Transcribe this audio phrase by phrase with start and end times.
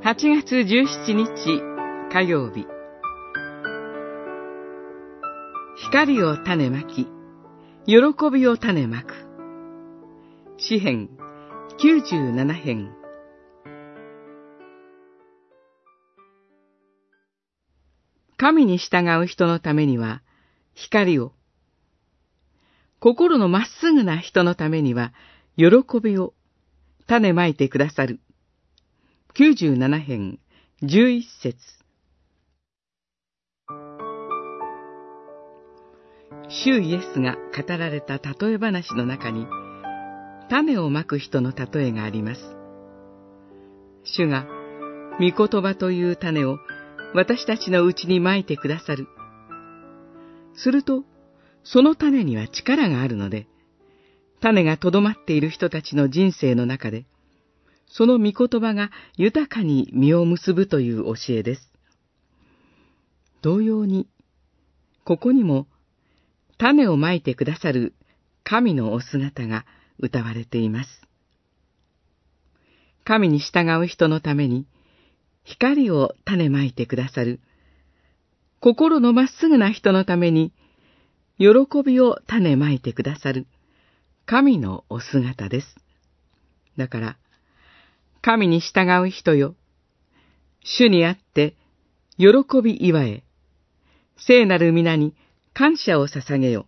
[0.00, 1.60] 8月17日
[2.12, 2.68] 火曜日
[5.90, 7.08] 光を種まき、
[7.84, 7.96] 喜
[8.32, 9.26] びを種まく。
[10.56, 11.10] 詩編
[11.80, 12.92] 97編
[18.36, 20.22] 神に従う人のためには
[20.74, 21.32] 光を、
[23.00, 25.12] 心のまっすぐな人のためには
[25.56, 25.66] 喜
[26.00, 26.34] びを
[27.08, 28.20] 種まいてくださる。
[29.38, 30.40] 97編
[30.82, 31.56] 11節
[36.48, 39.46] 主イエスが語られた例え話の中に、
[40.50, 42.40] 種をまく人の例えがあります。
[44.02, 44.44] 主が、
[45.20, 46.58] 御言葉という種を
[47.14, 49.06] 私たちのうちにまいてくださる。
[50.56, 51.04] すると、
[51.62, 53.46] その種には力があるので、
[54.40, 57.04] 種がとどまっている人たちの人生の中で、
[57.88, 61.72] その御言葉が豊かに実を結ぶという教えです。
[63.42, 64.08] 同様に、
[65.04, 65.66] ここにも、
[66.58, 67.94] 種をまいてくださる
[68.42, 69.64] 神のお姿が
[69.98, 71.02] 歌われています。
[73.04, 74.66] 神に従う人のために、
[75.44, 77.40] 光を種まいてくださる、
[78.60, 80.52] 心のまっすぐな人のために、
[81.38, 81.48] 喜
[81.84, 83.46] びを種まいてくださる、
[84.26, 85.76] 神のお姿です。
[86.76, 87.16] だから、
[88.20, 89.54] 神に従う人よ。
[90.64, 91.54] 主にあって、
[92.18, 92.26] 喜
[92.62, 93.22] び祝え、
[94.16, 95.14] 聖なる皆に
[95.54, 96.66] 感謝を捧げよ。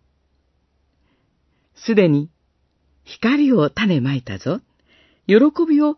[1.75, 2.31] すでに、
[3.05, 4.61] 光を種まいたぞ、
[5.27, 5.37] 喜
[5.69, 5.97] びを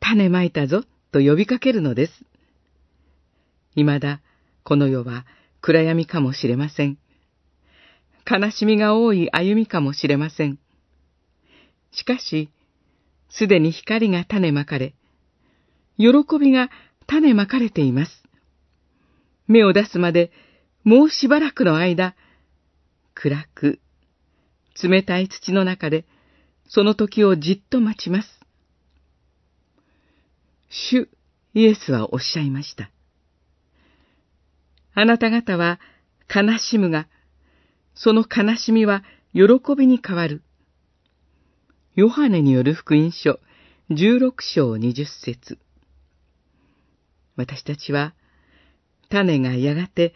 [0.00, 2.12] 種まいたぞ、と呼びかけるのです。
[3.74, 4.20] 未だ、
[4.62, 5.24] この世は
[5.60, 6.98] 暗闇かもしれません。
[8.30, 10.58] 悲しみが多い歩みかもしれません。
[11.92, 12.50] しかし、
[13.30, 14.94] すでに光が種まかれ、
[15.96, 16.08] 喜
[16.38, 16.70] びが
[17.06, 18.22] 種まかれています。
[19.46, 20.30] 芽を出すまで
[20.84, 22.14] もうしばらくの間、
[23.14, 23.80] 暗く、
[24.82, 26.06] 冷たい土の中で、
[26.68, 28.40] その時をじっと待ちます。
[30.70, 31.08] 主
[31.54, 32.90] イエスはおっしゃいました。
[34.94, 35.80] あなた方は
[36.32, 37.08] 悲しむが、
[37.94, 39.02] その悲しみは
[39.32, 39.42] 喜
[39.76, 40.42] びに変わる。
[41.98, 43.40] ヨハネによる福音書
[43.90, 45.58] 16章20節
[47.34, 48.14] 私たちは
[49.08, 50.14] 種がやがて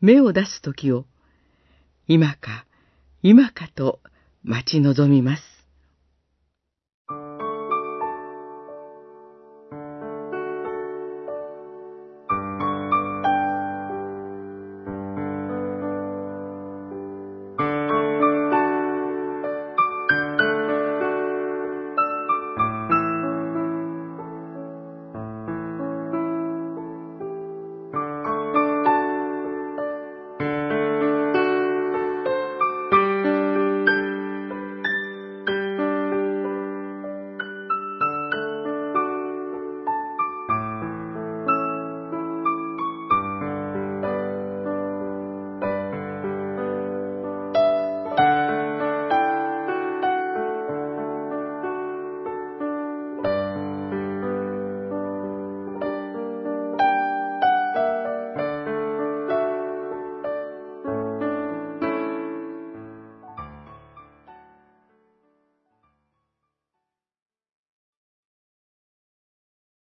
[0.00, 1.04] 芽を出す時を
[2.08, 2.66] 今か
[3.22, 4.00] 今かと
[4.42, 5.42] 待ち望みます。